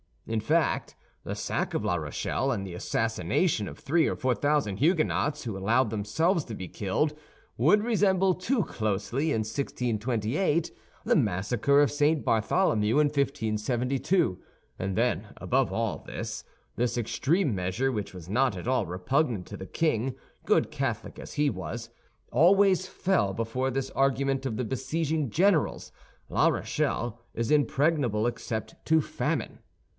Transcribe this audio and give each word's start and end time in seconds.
In 0.25 0.39
fact, 0.39 0.95
the 1.25 1.35
sack 1.35 1.73
of 1.73 1.83
La 1.83 1.95
Rochelle, 1.95 2.51
and 2.51 2.65
the 2.65 2.73
assassination 2.73 3.67
of 3.67 3.77
three 3.77 4.07
of 4.07 4.19
four 4.19 4.33
thousand 4.33 4.77
Huguenots 4.77 5.43
who 5.43 5.57
allowed 5.57 5.89
themselves 5.89 6.45
to 6.45 6.55
be 6.55 6.67
killed, 6.67 7.13
would 7.57 7.83
resemble 7.83 8.33
too 8.33 8.63
closely, 8.63 9.25
in 9.31 9.39
1628, 9.39 10.71
the 11.03 11.15
massacre 11.17 11.81
of 11.81 11.91
St. 11.91 12.23
Bartholomew 12.23 12.93
in 12.97 13.07
1572; 13.07 14.39
and 14.79 14.95
then, 14.95 15.27
above 15.37 15.71
all 15.71 15.99
this, 15.99 16.45
this 16.77 16.97
extreme 16.97 17.53
measure, 17.53 17.91
which 17.91 18.13
was 18.13 18.29
not 18.29 18.55
at 18.57 18.67
all 18.69 18.85
repugnant 18.87 19.45
to 19.47 19.57
the 19.57 19.67
king, 19.67 20.15
good 20.45 20.71
Catholic 20.71 21.19
as 21.19 21.33
he 21.33 21.49
was, 21.49 21.89
always 22.31 22.87
fell 22.87 23.33
before 23.33 23.69
this 23.69 23.91
argument 23.91 24.45
of 24.47 24.55
the 24.55 24.63
besieging 24.65 25.29
generals—La 25.29 26.47
Rochelle 26.47 27.19
is 27.35 27.51
impregnable 27.51 28.25
except 28.25 28.83
to 28.85 29.01
famine. 29.01 29.59